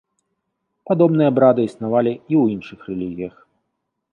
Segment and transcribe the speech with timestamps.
[0.91, 3.35] Падобныя абрады існавалі і ў іншых рэлігіях.